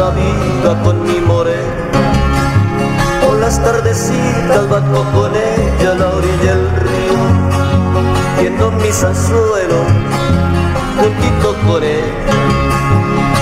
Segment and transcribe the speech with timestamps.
[0.00, 1.90] la vida con mi morena.
[3.22, 7.18] Por las tardecitas bajo con ella a la orilla del río.
[8.40, 9.86] Viendo mis anzuelos
[10.96, 12.32] juntito con ella.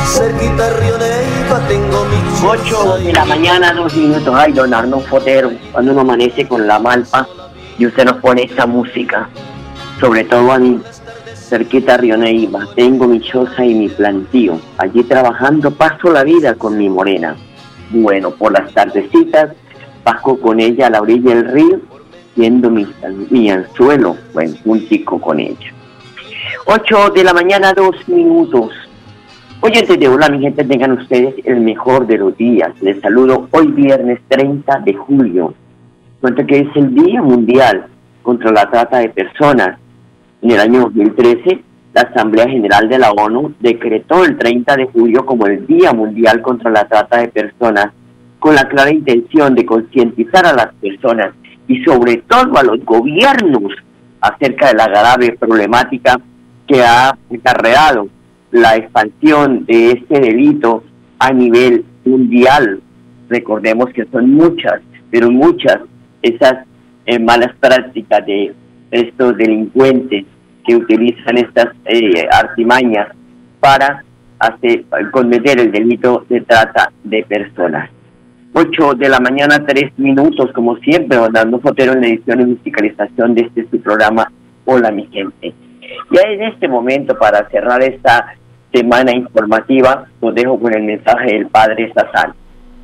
[0.06, 4.34] Cerquita Río Neiva tengo mi choza 8 de la mañana, dos minutos.
[4.36, 7.28] Ay, don Arno Fotero, cuando uno amanece con la malpa
[7.78, 9.28] y usted nos pone esta música,
[10.00, 10.80] sobre todo a mí,
[11.48, 11.98] cerquita
[12.76, 14.60] tengo mi choza y mi plantío.
[14.76, 17.36] Allí trabajando paso la vida con mi morena.
[17.90, 19.52] Bueno, por las tardecitas,
[20.04, 21.80] bajo con ella a la orilla del río,
[22.36, 22.86] viendo mi,
[23.30, 25.72] mi anzuelo, bueno, un chico con ella.
[26.66, 28.72] 8 de la mañana, dos minutos.
[29.60, 32.70] Oyentes de Hola, mi gente, tengan ustedes el mejor de los días.
[32.80, 35.54] Les saludo hoy viernes 30 de julio.
[36.20, 37.86] Cuenta que es el Día Mundial
[38.22, 39.78] contra la Trata de Personas.
[40.40, 41.62] En el año 2013,
[41.94, 46.42] la Asamblea General de la ONU decretó el 30 de julio como el Día Mundial
[46.42, 47.88] contra la Trata de Personas,
[48.38, 51.34] con la clara intención de concientizar a las personas
[51.66, 53.72] y sobre todo a los gobiernos
[54.20, 56.20] acerca de la grave problemática
[56.68, 58.08] que ha acarreado
[58.52, 60.84] la expansión de este delito
[61.18, 62.80] a nivel mundial.
[63.28, 65.80] Recordemos que son muchas, pero muchas
[66.22, 66.64] esas
[67.06, 68.54] eh, malas prácticas de
[68.90, 70.24] estos delincuentes
[70.66, 73.08] que utilizan estas eh, artimañas
[73.60, 74.04] para
[74.38, 77.90] hacer, cometer el delito de trata de personas.
[78.52, 83.34] 8 de la mañana, 3 minutos, como siempre, dando fotero en la edición y musicalización
[83.34, 84.30] de este su programa
[84.64, 85.54] Hola mi gente.
[86.10, 88.34] Ya en este momento, para cerrar esta
[88.72, 92.34] semana informativa, los dejo con el mensaje del Padre Sazán.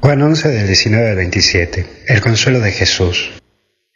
[0.00, 1.86] Juan 11 del 19 al 27.
[2.08, 3.43] El consuelo de Jesús.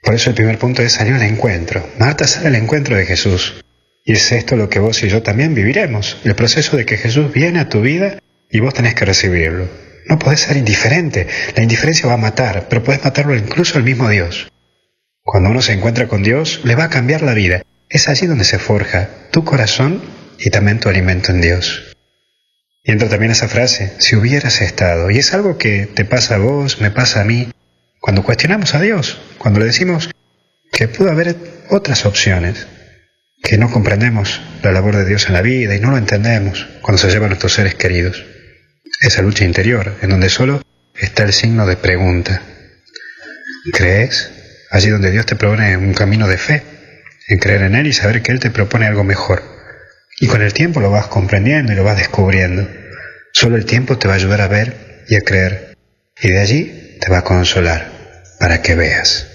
[0.09, 1.87] Por eso el primer punto es salir al encuentro.
[1.99, 3.63] Marta sale al encuentro de Jesús.
[4.07, 6.17] Y es esto lo que vos y yo también viviremos.
[6.25, 8.19] El proceso de que Jesús viene a tu vida
[8.51, 9.69] y vos tenés que recibirlo.
[10.07, 11.27] No podés ser indiferente.
[11.55, 14.51] La indiferencia va a matar, pero podés matarlo incluso el mismo Dios.
[15.23, 17.61] Cuando uno se encuentra con Dios, le va a cambiar la vida.
[17.91, 20.03] Es allí donde se forja tu corazón
[20.39, 21.95] y también tu alimento en Dios.
[22.83, 25.11] Y entra también esa frase, si hubieras estado.
[25.11, 27.49] Y es algo que te pasa a vos, me pasa a mí,
[28.01, 30.11] cuando cuestionamos a Dios, cuando le decimos
[30.73, 31.37] que pudo haber
[31.71, 32.67] otras opciones,
[33.43, 36.99] que no comprendemos la labor de Dios en la vida y no lo entendemos cuando
[36.99, 38.25] se llevan nuestros seres queridos.
[39.01, 40.63] Esa lucha interior, en donde solo
[40.95, 42.43] está el signo de pregunta.
[43.73, 44.31] ¿Crees?
[44.71, 46.63] Allí donde Dios te propone un camino de fe,
[47.29, 49.43] en creer en Él y saber que Él te propone algo mejor.
[50.21, 52.69] Y con el tiempo lo vas comprendiendo y lo vas descubriendo.
[53.33, 55.77] Solo el tiempo te va a ayudar a ver y a creer.
[56.21, 57.81] Y de allí te va a consolar
[58.41, 59.27] para que veas.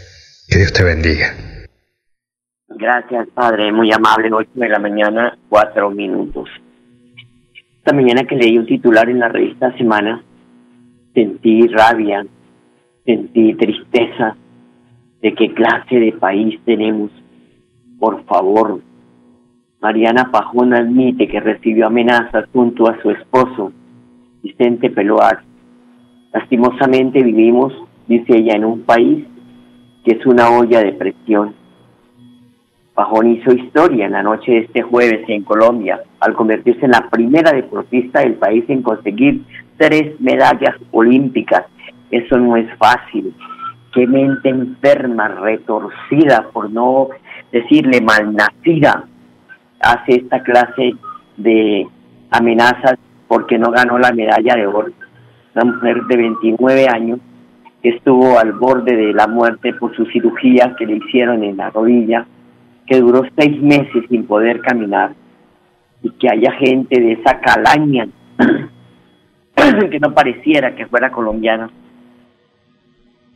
[0.47, 1.33] Que Dios te bendiga.
[2.67, 4.29] Gracias, Padre, muy amable.
[4.31, 6.49] 8 de la mañana, 4 minutos.
[7.77, 10.23] Esta mañana que leí un titular en la revista Semana,
[11.13, 12.25] sentí rabia,
[13.05, 14.35] sentí tristeza
[15.21, 17.11] de qué clase de país tenemos.
[17.99, 18.81] Por favor,
[19.81, 23.71] Mariana Pajón admite que recibió amenazas junto a su esposo,
[24.41, 25.43] Vicente Peloar.
[26.33, 27.73] Lastimosamente vivimos,
[28.07, 29.25] dice ella, en un país
[30.03, 31.53] que es una olla de presión.
[32.93, 37.09] Pajón hizo historia en la noche de este jueves en Colombia al convertirse en la
[37.09, 39.43] primera deportista del país en conseguir
[39.77, 41.65] tres medallas olímpicas.
[42.11, 43.33] Eso no es fácil.
[43.93, 47.09] Qué mente enferma, retorcida por no
[47.51, 49.05] decirle malnacida,
[49.79, 50.93] hace esta clase
[51.37, 51.87] de
[52.31, 52.95] amenazas
[53.27, 54.91] porque no ganó la medalla de oro.
[55.55, 57.19] Una mujer de 29 años
[57.81, 61.69] que estuvo al borde de la muerte por su cirugía que le hicieron en la
[61.69, 62.25] rodilla,
[62.87, 65.13] que duró seis meses sin poder caminar
[66.01, 68.07] y que haya gente de esa calaña
[69.91, 71.69] que no pareciera que fuera colombiana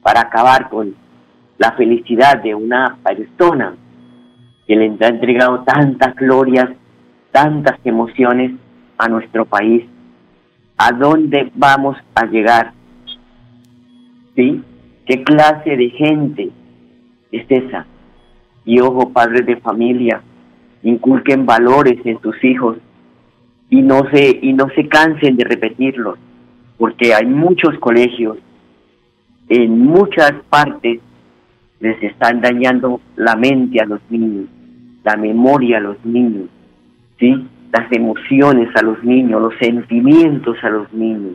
[0.02, 0.96] para acabar con
[1.58, 3.76] la felicidad de una persona
[4.66, 6.70] que le ha entregado tantas glorias,
[7.32, 8.52] tantas emociones
[8.98, 9.86] a nuestro país.
[10.78, 12.74] ¿A dónde vamos a llegar?
[14.36, 14.62] ¿Sí?
[15.06, 16.50] ¿Qué clase de gente
[17.32, 17.86] es esa?
[18.66, 20.22] Y ojo, padres de familia,
[20.84, 22.78] inculquen valores en sus hijos
[23.70, 26.20] y no se y no se cansen de repetirlos,
[26.78, 28.38] porque hay muchos colegios
[29.50, 31.00] en muchas partes
[31.80, 34.48] les están dañando la mente a los niños,
[35.04, 36.50] la memoria a los niños,
[37.20, 37.48] ¿sí?
[37.72, 41.34] Las emociones a los niños, los sentimientos a los niños.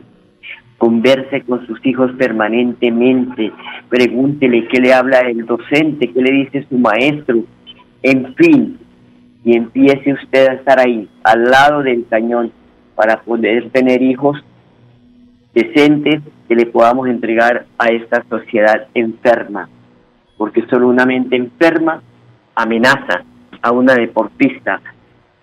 [0.77, 3.51] Converse con sus hijos permanentemente,
[3.89, 7.43] pregúntele qué le habla el docente, qué le dice su maestro,
[8.01, 8.79] en fin,
[9.45, 12.51] y empiece usted a estar ahí, al lado del cañón,
[12.95, 14.43] para poder tener hijos
[15.53, 19.69] decentes que le podamos entregar a esta sociedad enferma,
[20.37, 22.01] porque solo una mente enferma
[22.55, 23.23] amenaza
[23.61, 24.81] a una deportista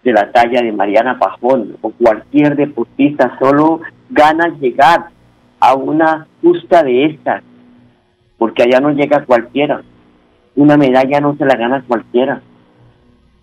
[0.03, 5.09] de la talla de Mariana Pajón o cualquier deportista, solo gana llegar
[5.61, 7.43] a una justa de estas,
[8.39, 9.83] porque allá no llega cualquiera,
[10.57, 12.41] una medalla no se la gana cualquiera,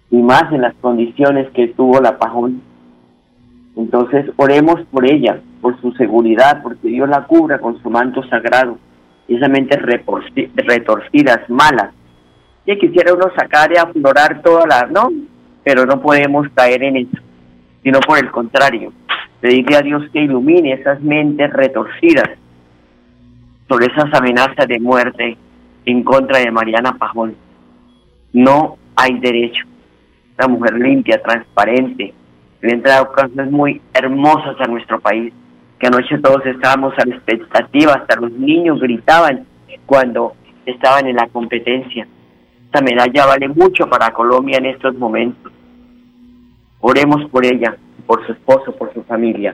[0.10, 2.62] y más en las condiciones que tuvo la Pajón.
[3.76, 8.78] Entonces oremos por ella, por su seguridad, porque Dios la cubra con su manto sagrado,
[9.28, 11.94] esa mente retorcidas, malas.
[12.66, 15.10] Y quisiera uno sacar y aflorar todas las, ¿no?
[15.68, 17.18] Pero no podemos caer en eso,
[17.84, 18.94] sino por el contrario,
[19.42, 22.30] pedirle a Dios que ilumine esas mentes retorcidas
[23.68, 25.36] sobre esas amenazas de muerte
[25.84, 27.36] en contra de Mariana Pajón.
[28.32, 29.66] No hay derecho.
[30.38, 32.14] La mujer limpia, transparente,
[32.62, 35.34] le ha entregado cosas muy hermosas a nuestro país
[35.80, 39.46] que anoche todos estábamos a la expectativa, hasta los niños gritaban
[39.86, 40.32] cuando
[40.66, 42.08] estaban en la competencia.
[42.68, 45.52] Esta medalla vale mucho para Colombia en estos momentos.
[46.90, 47.76] Oremos por ella,
[48.06, 49.54] por su esposo, por su familia.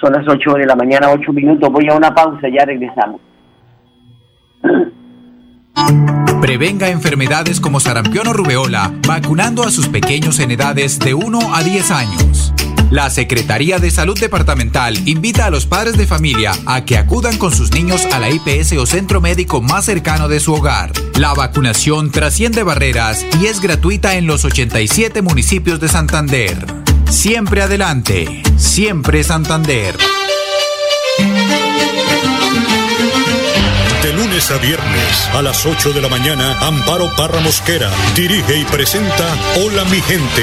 [0.00, 1.70] Son las 8 de la mañana, 8 minutos.
[1.70, 3.20] Voy a una pausa, ya regresamos.
[6.40, 11.62] Prevenga enfermedades como sarampión o rubeola vacunando a sus pequeños en edades de 1 a
[11.62, 12.52] 10 años.
[12.92, 17.50] La Secretaría de Salud Departamental invita a los padres de familia a que acudan con
[17.50, 20.92] sus niños a la IPS o centro médico más cercano de su hogar.
[21.18, 26.66] La vacunación trasciende barreras y es gratuita en los 87 municipios de Santander.
[27.08, 29.96] Siempre adelante, siempre Santander.
[34.02, 38.64] De lunes a viernes a las 8 de la mañana, Amparo Parra Mosquera dirige y
[38.64, 40.42] presenta Hola mi gente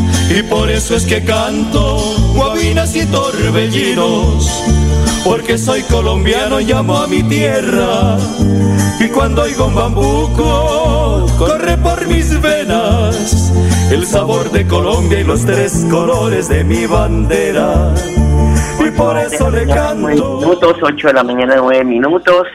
[0.33, 1.97] y por eso es que canto
[2.33, 4.63] guabinas y torbellinos,
[5.23, 8.17] porque soy colombiano y amo a mi tierra.
[8.99, 13.51] Y cuando oigo un bambuco, corre por mis venas
[13.91, 17.93] el sabor de Colombia y los tres colores de mi bandera.
[18.79, 20.39] Y por eso le canto.
[20.39, 22.47] Minutos, 8 de la mañana, 9 minutos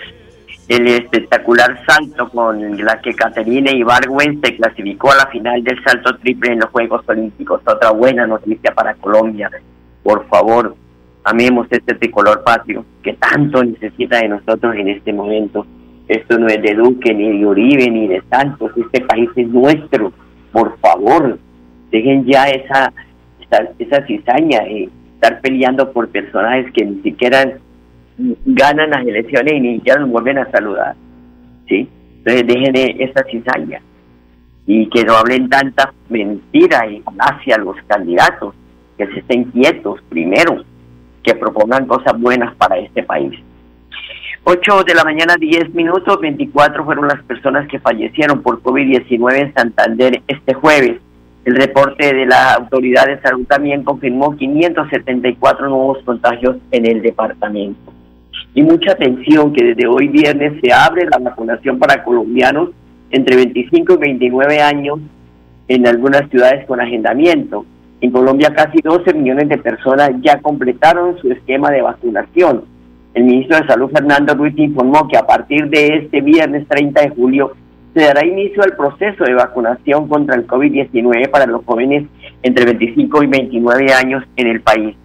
[0.68, 6.16] el espectacular salto con la que Caterina Ibargüen se clasificó a la final del salto
[6.18, 7.60] triple en los Juegos Olímpicos.
[7.64, 9.48] Otra buena noticia para Colombia.
[10.02, 10.74] Por favor,
[11.22, 15.64] amemos este tricolor patrio que tanto necesita de nosotros en este momento.
[16.08, 18.72] Esto no es de Duque, ni de Uribe, ni de Santos.
[18.76, 20.12] Este país es nuestro.
[20.50, 21.38] Por favor,
[21.92, 22.92] dejen ya esa,
[23.40, 27.56] esa, esa cizaña de estar peleando por personajes que ni siquiera
[28.18, 30.94] ganan las elecciones y ni ya nos vuelven a saludar.
[31.68, 31.88] ¿sí?
[32.18, 33.80] Entonces dejen esa cizaña
[34.66, 38.54] y que no hablen tanta mentira y hacia los candidatos,
[38.98, 40.64] que se estén quietos primero,
[41.22, 43.38] que propongan cosas buenas para este país.
[44.44, 49.54] 8 de la mañana, 10 minutos, 24 fueron las personas que fallecieron por COVID-19 en
[49.54, 51.00] Santander este jueves.
[51.44, 57.92] El reporte de la Autoridad de Salud también confirmó 574 nuevos contagios en el departamento.
[58.56, 62.70] Y mucha atención que desde hoy viernes se abre la vacunación para colombianos
[63.10, 64.98] entre 25 y 29 años
[65.68, 67.66] en algunas ciudades con agendamiento.
[68.00, 72.64] En Colombia casi 12 millones de personas ya completaron su esquema de vacunación.
[73.12, 77.10] El ministro de Salud Fernando Ruiz informó que a partir de este viernes 30 de
[77.10, 77.52] julio
[77.92, 82.06] se dará inicio al proceso de vacunación contra el COVID-19 para los jóvenes
[82.42, 84.96] entre 25 y 29 años en el país.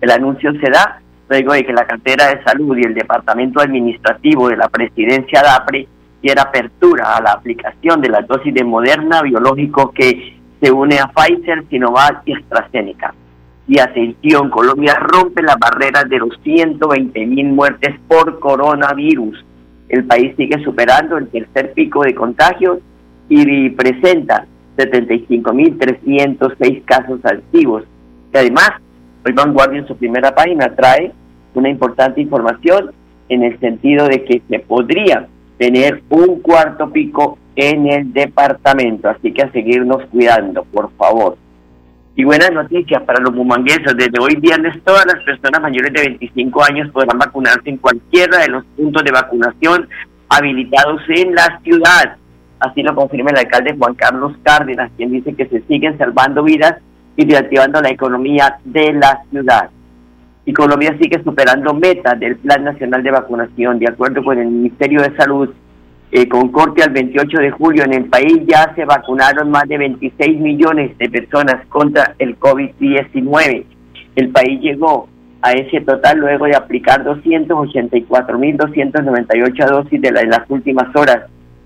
[0.00, 4.48] El anuncio se da luego de que la cartera de salud y el departamento administrativo
[4.48, 5.88] de la presidencia DAPRE
[6.22, 11.08] diera apertura a la aplicación de la dosis de Moderna biológico que se une a
[11.08, 13.14] Pfizer, Sinovac y AstraZeneca.
[13.68, 19.44] Y atención, Colombia rompe las barreras de los 120 mil muertes por coronavirus
[19.88, 22.80] el país sigue superando el tercer pico de contagios
[23.28, 27.84] y presenta 75.306 casos activos.
[28.34, 28.70] Y además,
[29.26, 31.12] hoy Vanguardia en su primera página trae
[31.54, 32.92] una importante información
[33.28, 35.26] en el sentido de que se podría
[35.58, 39.08] tener un cuarto pico en el departamento.
[39.08, 41.36] Así que a seguirnos cuidando, por favor.
[42.14, 43.96] Y buenas noticias para los bumangueses.
[43.96, 48.48] Desde hoy viernes todas las personas mayores de 25 años podrán vacunarse en cualquiera de
[48.48, 49.88] los puntos de vacunación
[50.28, 52.16] habilitados en la ciudad.
[52.60, 56.76] Así lo confirma el alcalde Juan Carlos Cárdenas, quien dice que se siguen salvando vidas
[57.16, 59.70] y reactivando la economía de la ciudad.
[60.44, 63.80] Y Colombia sigue superando metas del Plan Nacional de Vacunación.
[63.80, 65.50] De acuerdo con el Ministerio de Salud,
[66.12, 69.76] eh, con corte al 28 de julio en el país ya se vacunaron más de
[69.76, 73.64] 26 millones de personas contra el COVID-19.
[74.14, 75.08] El país llegó
[75.42, 81.24] a ese total luego de aplicar 284.298 dosis de, en las últimas horas.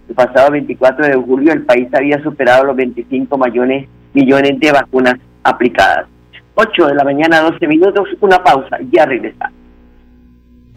[0.09, 5.16] El pasado 24 de julio el país había superado los 25 millones, millones de vacunas
[5.44, 6.06] aplicadas.
[6.54, 9.60] 8 de la mañana, 12 minutos, una pausa, ya regresamos.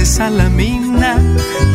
[0.00, 1.18] De Salamina,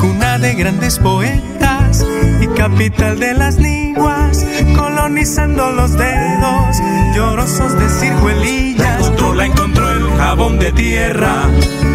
[0.02, 2.04] cuna de grandes poetas
[2.42, 4.44] y capital de las liguas,
[4.76, 6.82] colonizando los dedos,
[7.16, 9.00] llorosos de ciruelillas.
[9.00, 11.44] Encontró, la encontró el jabón de tierra,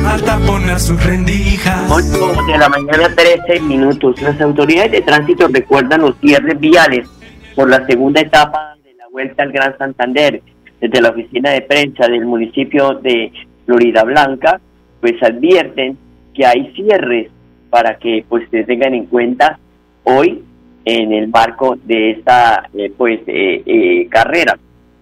[0.07, 1.91] al taponar sus rendijas.
[1.91, 4.23] 8 de la mañana, 13 minutos.
[4.23, 7.09] Las autoridades de tránsito recuerdan los cierres viales
[7.57, 10.41] por la segunda etapa de la vuelta al Gran Santander
[10.81, 13.33] desde la oficina de prensa del municipio de
[13.67, 14.61] Florida Blanca,
[15.01, 15.99] pues advierten
[16.35, 17.31] que hay cierres
[17.71, 19.59] para que pues se tengan en cuenta
[20.05, 20.43] hoy
[20.85, 24.59] en el marco de esta eh, pues eh, eh, carrera.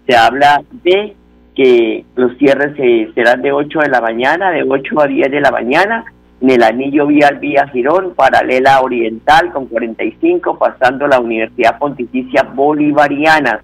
[0.06, 1.14] Se habla de
[1.54, 2.76] que los cierres
[3.14, 6.04] serán de 8 de la mañana, de 8 a 10 de la mañana,
[6.40, 13.60] en el anillo vial vía Girón, paralela oriental con 45, pasando la Universidad Pontificia Bolivariana.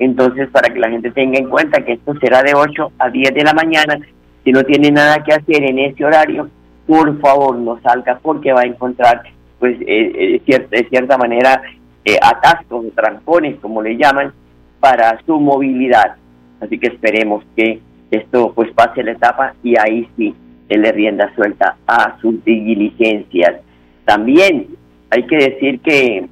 [0.00, 3.34] Entonces, para que la gente tenga en cuenta que esto será de 8 a 10
[3.34, 3.98] de la mañana
[4.44, 6.48] si no tiene nada que hacer en ese horario,
[6.88, 9.22] por favor no salga porque va a encontrar,
[9.58, 11.60] pues, eh, eh, de cierta manera,
[12.02, 14.32] eh, atascos o trancones, como le llaman,
[14.80, 16.16] para su movilidad.
[16.60, 17.80] Así que esperemos que
[18.10, 20.34] esto pues pase la etapa y ahí sí
[20.66, 23.56] se le rienda suelta a sus diligencias.
[24.06, 24.68] También
[25.10, 26.26] hay que decir que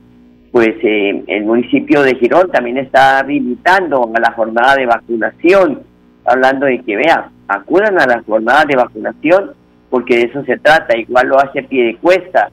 [0.52, 5.82] pues el municipio de Girón también está habilitando a la jornada de vacunación,
[6.25, 9.50] hablando de que vea, acudan a las jornadas de vacunación
[9.90, 12.50] porque de eso se trata, igual lo hace pie de cuesta,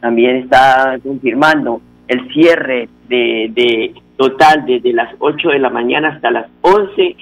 [0.00, 6.30] también está confirmando el cierre de, de total desde las 8 de la mañana hasta
[6.30, 7.16] las 11,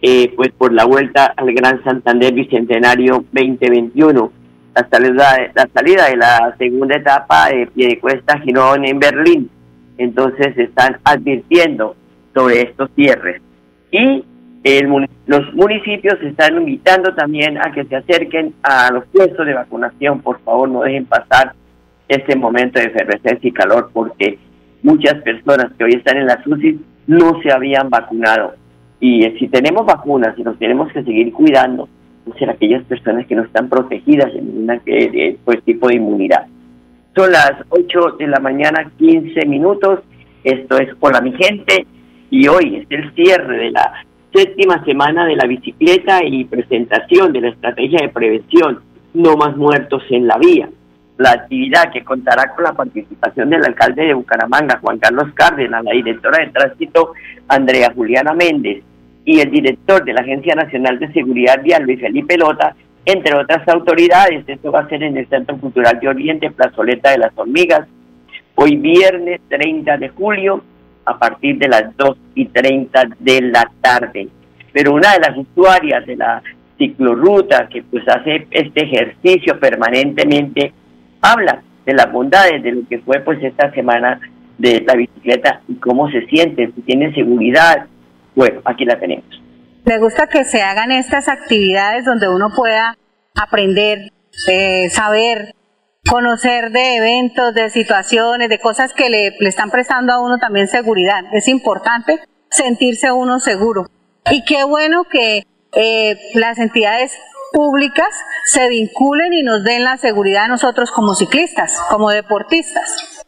[0.00, 4.32] eh, pues por la vuelta al Gran Santander Bicentenario 2021.
[4.74, 9.50] La salida, la salida de la segunda etapa de pie de cuesta Girón en Berlín.
[9.96, 11.96] Entonces están advirtiendo
[12.32, 13.42] sobre estos cierres.
[13.90, 14.24] Y
[15.26, 20.20] los municipios están invitando también a que se acerquen a los puestos de vacunación.
[20.20, 21.54] Por favor, no dejen pasar
[22.08, 24.38] este momento de efervescencia y calor porque
[24.82, 28.54] muchas personas que hoy están en la UCI no se habían vacunado.
[29.00, 31.88] Y si tenemos vacunas y nos tenemos que seguir cuidando,
[32.38, 34.80] ser aquellas personas que no están protegidas en una
[35.44, 36.46] pues, tipo de inmunidad.
[37.16, 40.00] Son las 8 de la mañana, 15 minutos.
[40.44, 41.86] Esto es Hola mi gente
[42.30, 47.40] y hoy es el cierre de la séptima semana de la bicicleta y presentación de
[47.40, 48.80] la estrategia de prevención
[49.14, 50.68] No más muertos en la vía.
[51.16, 55.92] La actividad que contará con la participación del alcalde de Bucaramanga, Juan Carlos Cárdenas, la
[55.92, 57.12] directora de tránsito,
[57.48, 58.84] Andrea Juliana Méndez,
[59.24, 63.66] y el director de la Agencia Nacional de Seguridad Vial, Luis Felipe Lota, entre otras
[63.68, 64.44] autoridades.
[64.46, 67.88] Esto va a ser en el Centro Cultural de Oriente, Plazoleta de las Hormigas,
[68.54, 70.62] hoy viernes 30 de julio,
[71.08, 74.28] a partir de las 2 y 30 de la tarde.
[74.72, 76.42] Pero una de las usuarias de la
[76.76, 80.72] ciclorruta que pues hace este ejercicio permanentemente
[81.20, 84.20] habla de las bondades de lo que fue pues esta semana
[84.58, 87.86] de la bicicleta y cómo se siente, si tiene seguridad,
[88.34, 89.24] bueno, aquí la tenemos.
[89.84, 92.96] Me gusta que se hagan estas actividades donde uno pueda
[93.34, 94.10] aprender,
[94.48, 95.54] eh, saber,
[96.10, 101.24] conocer de eventos, de situaciones, de cosas que le, están prestando a uno también seguridad.
[101.32, 102.18] Es importante
[102.50, 103.86] sentirse uno seguro.
[104.30, 107.16] Y qué bueno que eh, las entidades
[107.52, 108.08] públicas
[108.44, 113.24] se vinculen y nos den la seguridad a nosotros como ciclistas, como deportistas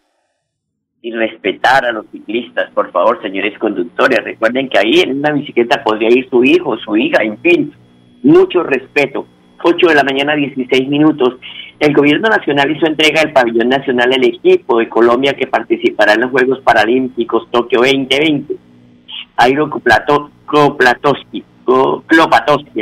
[1.02, 4.22] y respetar a los ciclistas, por favor, señores conductores.
[4.22, 7.72] Recuerden que ahí en una bicicleta podría ir su hijo, su hija, en fin,
[8.22, 9.26] mucho respeto.
[9.62, 11.34] 8 de la mañana, 16 minutos.
[11.80, 16.20] El gobierno nacional hizo entrega del pabellón nacional al equipo de Colombia que participará en
[16.20, 18.54] los Juegos Paralímpicos Tokio 2020.
[19.37, 21.42] Airo Klopatowski,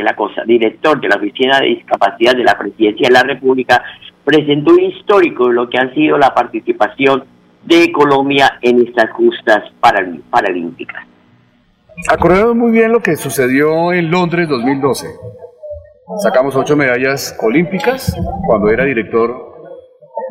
[0.01, 3.81] la cosa, director de la Oficina de Discapacidad de la Presidencia de la República,
[4.25, 7.23] presentó un histórico de lo que ha sido la participación
[7.63, 9.63] de Colombia en estas justas
[10.29, 11.05] paralímpicas.
[12.09, 15.07] Acordamos muy bien lo que sucedió en Londres 2012.
[16.17, 18.15] Sacamos ocho medallas olímpicas
[18.47, 19.31] cuando era director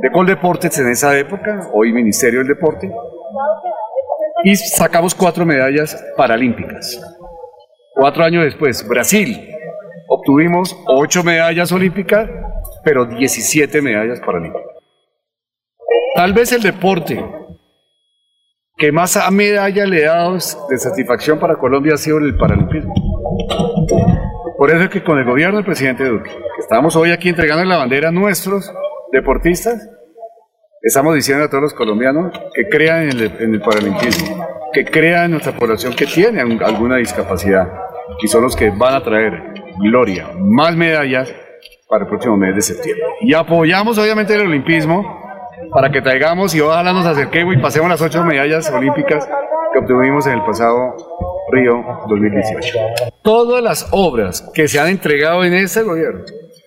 [0.02, 2.90] de Coldeportes en esa época, hoy Ministerio del Deporte,
[4.42, 7.00] y sacamos cuatro medallas paralímpicas.
[7.94, 9.54] Cuatro años después, Brasil,
[10.08, 12.28] obtuvimos ocho medallas olímpicas,
[12.82, 14.66] pero 17 medallas paralímpicas.
[16.16, 17.24] Tal vez el deporte
[18.76, 22.94] que más a medalla le ha dado de satisfacción para Colombia ha sido el paralimpismo.
[24.58, 27.64] Por eso es que con el gobierno del presidente Duque, que estamos hoy aquí entregando
[27.64, 28.74] la bandera a nuestros
[29.12, 29.88] deportistas,
[30.82, 35.30] estamos diciendo a todos los colombianos que crean en el, en paralimpismo, que crean en
[35.30, 37.72] nuestra población que tiene alguna discapacidad
[38.20, 41.32] y son los que van a traer gloria, más medallas
[41.88, 43.04] para el próximo mes de septiembre.
[43.20, 45.22] Y apoyamos obviamente el olimpismo
[45.72, 49.24] para que traigamos y ojalá nos acerquemos y pasemos las ocho medallas olímpicas
[49.72, 50.96] que obtuvimos en el pasado
[51.50, 52.78] Río 2018.
[53.22, 56.24] Todas las obras que se han entregado en ese gobierno,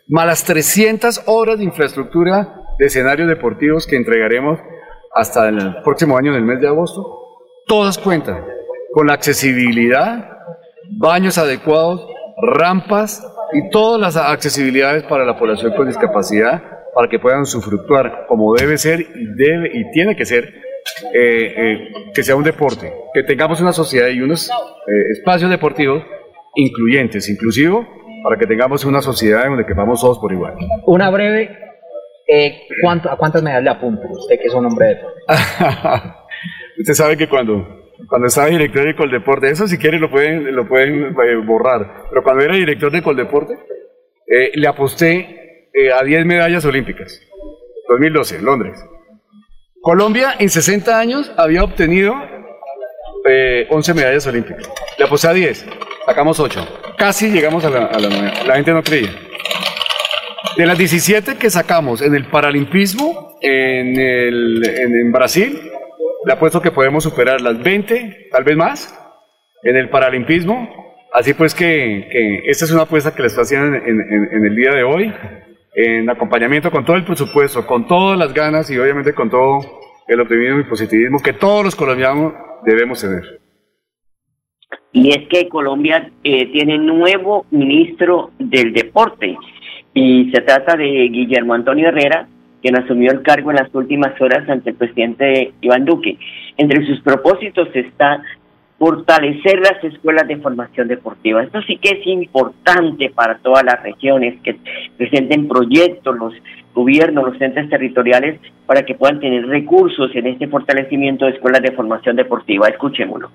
[0.08, 4.60] más las 300 obras de infraestructura de escenarios deportivos que entregaremos
[5.14, 7.04] hasta el próximo año, en el mes de agosto,
[7.68, 8.46] todas cuentan
[8.94, 10.38] con la accesibilidad,
[10.98, 12.08] baños adecuados,
[12.42, 16.64] rampas y todas las accesibilidades para la población con discapacidad
[16.94, 20.54] para que puedan sufructuar como debe ser y debe y tiene que ser
[21.14, 26.04] eh, eh, que sea un deporte, que tengamos una sociedad y unos eh, espacios deportivos
[26.56, 27.86] incluyentes, inclusivos,
[28.24, 30.56] para que tengamos una sociedad en donde quepamos todos por igual.
[30.86, 31.58] Una breve,
[32.84, 35.22] ¿cuánto, ¿a cuántas medallas le apunta usted que es un hombre de deporte?
[36.80, 40.68] usted sabe que cuando cuando estaba director de Coldeporte, eso si quiere lo pueden, lo
[40.68, 41.16] pueden
[41.46, 43.54] borrar, pero cuando era director de Coldeporte,
[44.56, 45.42] le aposté
[45.74, 47.22] eh, a 10 medallas olímpicas.
[47.88, 48.78] 2012, Londres.
[49.82, 54.70] Colombia en 60 años había obtenido 11 eh, medallas olímpicas.
[54.98, 55.66] Le aposté a 10,
[56.06, 56.94] sacamos 8.
[56.98, 59.10] Casi llegamos a la, a la gente no creía.
[60.56, 65.60] De las 17 que sacamos en el paralimpismo en, el, en, Brasil,
[66.26, 68.94] le apuesto que podemos superar las 20, tal vez más,
[69.64, 70.96] en el paralimpismo.
[71.12, 74.00] Así pues que, que esta es una apuesta que les estoy haciendo en,
[74.32, 75.12] en el día de hoy
[75.74, 79.60] en acompañamiento con todo el presupuesto, con todas las ganas y obviamente con todo
[80.08, 82.34] el optimismo y positivismo que todos los colombianos
[82.66, 83.40] debemos tener.
[84.94, 89.38] Y es que Colombia eh, tiene nuevo ministro del deporte
[89.94, 92.28] y se trata de Guillermo Antonio Herrera,
[92.62, 96.18] quien asumió el cargo en las últimas horas ante el presidente Iván Duque.
[96.58, 98.22] Entre sus propósitos está
[98.82, 101.44] fortalecer las escuelas de formación deportiva.
[101.44, 104.58] Esto sí que es importante para todas las regiones que
[104.98, 106.34] presenten proyectos, los
[106.74, 111.74] gobiernos, los entes territoriales, para que puedan tener recursos en este fortalecimiento de escuelas de
[111.74, 112.70] formación deportiva.
[112.70, 113.30] Escuchémoslo.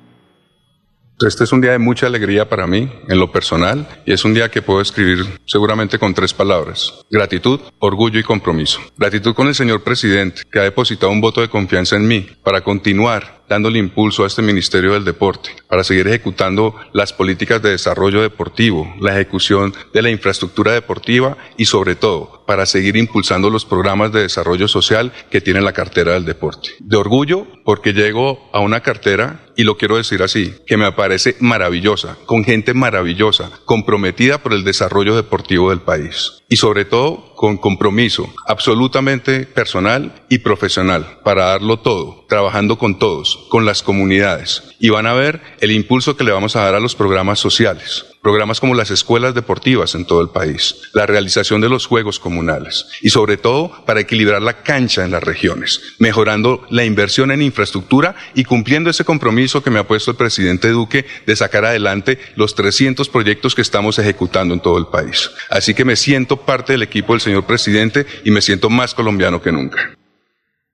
[1.24, 4.35] Este es un día de mucha alegría para mí, en lo personal, y es un
[4.35, 7.06] día que puedo escribir seguramente con tres palabras.
[7.09, 8.80] Gratitud, orgullo y compromiso.
[8.98, 12.62] Gratitud con el señor presidente, que ha depositado un voto de confianza en mí para
[12.62, 18.22] continuar dándole impulso a este Ministerio del Deporte para seguir ejecutando las políticas de desarrollo
[18.22, 24.12] deportivo, la ejecución de la infraestructura deportiva y sobre todo para seguir impulsando los programas
[24.12, 26.70] de desarrollo social que tiene la cartera del deporte.
[26.78, 31.37] De orgullo porque llego a una cartera y lo quiero decir así, que me parece
[31.40, 36.42] maravillosa, con gente maravillosa, comprometida por el desarrollo deportivo del país.
[36.48, 43.46] Y sobre todo con compromiso absolutamente personal y profesional para darlo todo, trabajando con todos,
[43.48, 44.62] con las comunidades.
[44.78, 48.06] Y van a ver el impulso que le vamos a dar a los programas sociales,
[48.22, 52.88] programas como las escuelas deportivas en todo el país, la realización de los juegos comunales
[53.02, 58.14] y sobre todo para equilibrar la cancha en las regiones, mejorando la inversión en infraestructura
[58.35, 62.55] y cumpliendo ese compromiso que me ha puesto el presidente Duque de sacar adelante los
[62.55, 65.31] 300 proyectos que estamos ejecutando en todo el país.
[65.50, 69.40] Así que me siento parte del equipo del señor presidente y me siento más colombiano
[69.40, 69.96] que nunca.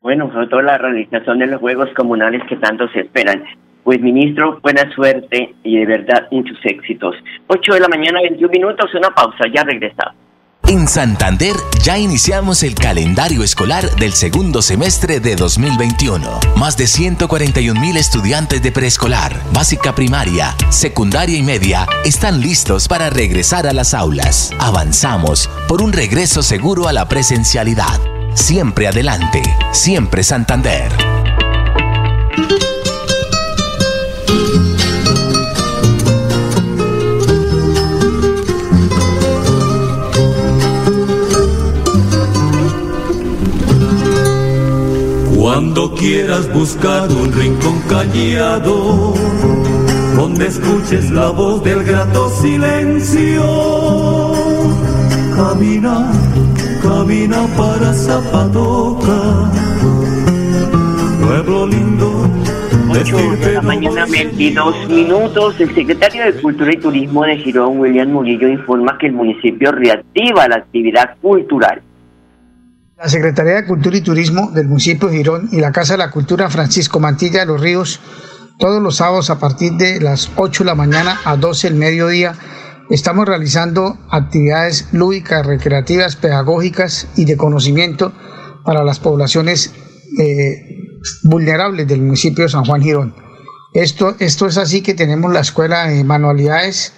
[0.01, 3.45] Bueno, sobre todo la realización de los Juegos Comunales que tanto se esperan.
[3.85, 7.17] Pues ministro, buena suerte y de verdad muchos éxitos.
[7.49, 10.15] 8 de la mañana, 21 minutos, una pausa, ya regresamos.
[10.69, 16.41] En Santander ya iniciamos el calendario escolar del segundo semestre de 2021.
[16.57, 23.11] Más de 141 mil estudiantes de preescolar, básica primaria, secundaria y media están listos para
[23.11, 24.53] regresar a las aulas.
[24.59, 28.01] Avanzamos por un regreso seguro a la presencialidad.
[28.35, 29.43] Siempre adelante,
[29.73, 30.91] siempre Santander.
[45.53, 49.13] Cuando quieras buscar un rincón callado,
[50.17, 53.43] donde escuches la voz del grato silencio,
[55.37, 56.11] camina,
[56.83, 59.53] camina para Zapatoca,
[61.23, 62.31] pueblo lindo.
[62.89, 65.61] 8 de la mañana, 22 minutos.
[65.61, 70.49] El secretario de Cultura y Turismo de Girón, William Murillo, informa que el municipio reactiva
[70.49, 71.83] la actividad cultural.
[73.03, 76.13] La Secretaría de Cultura y Turismo del municipio de Girón y la Casa de la
[76.13, 77.99] Cultura Francisco Mantilla de los Ríos,
[78.61, 82.37] todos los sábados a partir de las 8 de la mañana a 12 del mediodía,
[82.91, 88.13] estamos realizando actividades lúdicas, recreativas, pedagógicas y de conocimiento
[88.65, 89.73] para las poblaciones
[90.21, 90.61] eh,
[91.25, 93.17] vulnerables del municipio de San Juan Girón.
[93.75, 96.93] Esto, esto es así que tenemos la escuela de manualidades,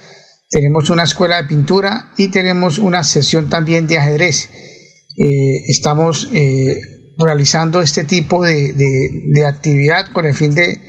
[0.51, 4.51] tenemos una escuela de pintura y tenemos una sesión también de ajedrez
[5.17, 6.81] eh, estamos eh,
[7.19, 10.81] realizando este tipo de, de, actividad con el fin de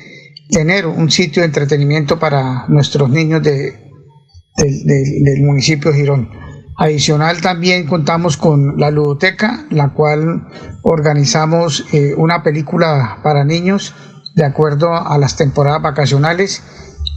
[0.49, 3.73] tener un sitio de entretenimiento para nuestros niños de,
[4.55, 6.29] del municipio de Girón.
[6.77, 10.47] Adicional también contamos con la ludoteca, la cual
[10.81, 13.95] organizamos eh, una película para niños
[14.35, 16.63] de acuerdo a las temporadas vacacionales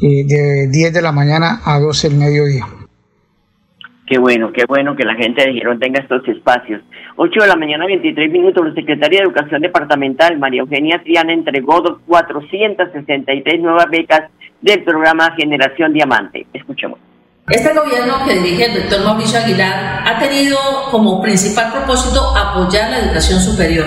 [0.00, 2.66] de 10 de la mañana a 12 del mediodía.
[4.08, 6.82] Qué bueno, qué bueno que la gente de Girón tenga estos espacios.
[7.20, 11.82] 8 de la mañana, 23 minutos, la Secretaría de Educación Departamental, María Eugenia Triana, entregó
[12.06, 16.46] 463 nuevas becas del programa Generación Diamante.
[16.52, 17.00] Escuchemos.
[17.48, 20.56] Este gobierno que dirige el doctor Mauricio Aguilar ha tenido
[20.92, 23.86] como principal propósito apoyar la educación superior,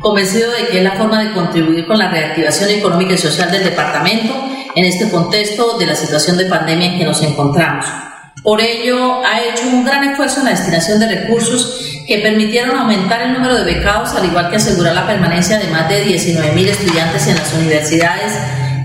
[0.00, 3.62] convencido de que es la forma de contribuir con la reactivación económica y social del
[3.62, 4.34] departamento
[4.74, 8.11] en este contexto de la situación de pandemia en que nos encontramos.
[8.42, 13.22] Por ello, ha hecho un gran esfuerzo en la destinación de recursos que permitieron aumentar
[13.22, 17.28] el número de becados, al igual que asegurar la permanencia de más de 19.000 estudiantes
[17.28, 18.32] en las universidades,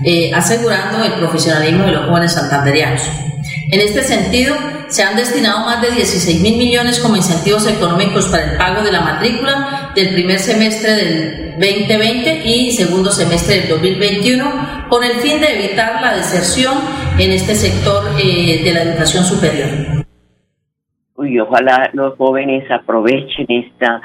[0.04, 3.02] eh, asegurando el profesionalismo de los jóvenes santanderianos.
[3.70, 4.56] En este sentido,
[4.88, 8.92] se han destinado más de 16 mil millones como incentivos económicos para el pago de
[8.92, 15.40] la matrícula del primer semestre del 2020 y segundo semestre del 2021, con el fin
[15.40, 16.74] de evitar la deserción
[17.18, 19.68] en este sector eh, de la educación superior.
[21.16, 24.00] Uy, ojalá los jóvenes aprovechen esta,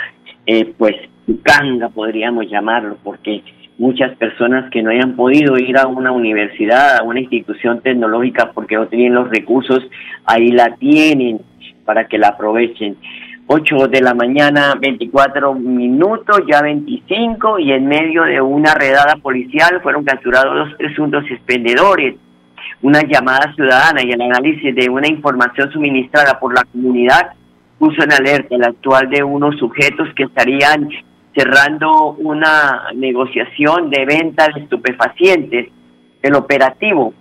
[0.45, 0.95] eh, pues,
[1.27, 3.43] ganga, podríamos llamarlo, porque
[3.77, 8.75] muchas personas que no hayan podido ir a una universidad, a una institución tecnológica porque
[8.75, 9.83] no tienen los recursos,
[10.25, 11.39] ahí la tienen
[11.85, 12.97] para que la aprovechen.
[13.47, 19.81] 8 de la mañana, 24 minutos, ya 25, y en medio de una redada policial
[19.81, 22.15] fueron capturados los presuntos expendedores.
[22.81, 27.33] Una llamada ciudadana y el análisis de una información suministrada por la comunidad
[27.79, 30.87] puso en alerta el actual de unos sujetos que estarían
[31.35, 35.69] cerrando una negociación de venta de estupefacientes.
[36.21, 37.13] El operativo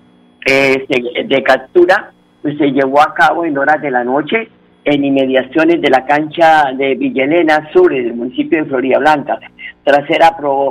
[0.46, 0.86] eh,
[1.24, 4.48] de captura pues, se llevó a cabo en horas de la noche
[4.84, 9.38] en inmediaciones de la cancha de Villalena Sur, del municipio de Florida Blanca.
[9.84, 10.20] Tras ser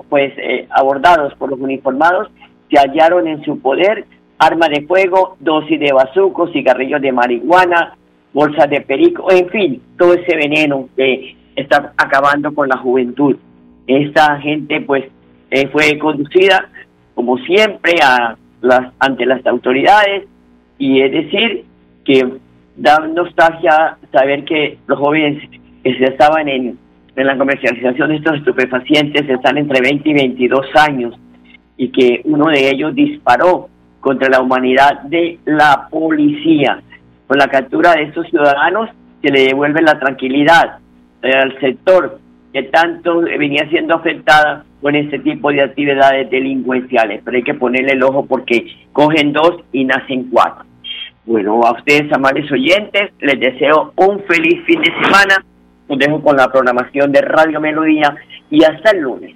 [0.10, 2.30] pues, eh, abordados por los uniformados,
[2.69, 4.06] se hallaron en su poder
[4.38, 7.95] armas de fuego, dosis de bazucos, cigarrillos de marihuana,
[8.34, 13.36] bolsas de perico, en fin, todo ese veneno que está acabando con la juventud.
[13.88, 15.06] Esta gente pues
[15.50, 16.69] eh, fue conducida
[17.15, 20.28] como siempre a las, ante las autoridades
[20.78, 21.65] y es decir
[22.06, 22.28] que
[22.78, 25.41] da nostalgia saber que los jóvenes
[25.84, 26.78] que se estaban en,
[27.15, 31.15] en la comercialización de estos estupefacientes están entre 20 y 22 años
[31.78, 33.69] y que uno de ellos disparó
[34.00, 36.82] contra la humanidad de la policía.
[37.28, 38.89] Con la captura de estos ciudadanos
[39.21, 40.80] se le devuelve la tranquilidad
[41.23, 42.19] al sector
[42.53, 47.21] que tanto venía siendo afectada con este tipo de actividades delincuenciales.
[47.23, 50.65] Pero hay que ponerle el ojo porque cogen dos y nacen cuatro.
[51.25, 55.45] Bueno, a ustedes, amables oyentes, les deseo un feliz fin de semana.
[55.88, 58.15] Los dejo con la programación de Radio Melodía
[58.49, 59.36] y hasta el lunes.